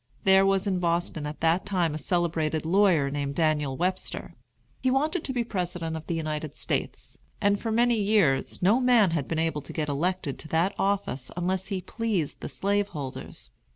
There 0.23 0.47
was 0.47 0.65
in 0.65 0.79
Boston 0.79 1.27
at 1.27 1.41
that 1.41 1.63
time 1.63 1.93
a 1.93 1.99
celebrated 1.99 2.65
lawyer 2.65 3.11
named 3.11 3.35
Daniel 3.35 3.77
Webster. 3.77 4.33
He 4.81 4.89
wanted 4.89 5.23
to 5.23 5.31
be 5.31 5.43
President 5.43 5.95
of 5.95 6.07
the 6.07 6.15
United 6.15 6.55
States, 6.55 7.19
and 7.39 7.59
for 7.59 7.71
many 7.71 7.99
years 8.01 8.63
no 8.63 8.79
man 8.81 9.11
had 9.11 9.27
been 9.27 9.37
able 9.37 9.61
to 9.61 9.71
get 9.73 9.89
elected 9.89 10.39
to 10.39 10.47
that 10.47 10.73
office 10.79 11.29
unless 11.37 11.67
he 11.67 11.81
pleased 11.81 12.39
the 12.39 12.49
slaveholders. 12.49 13.51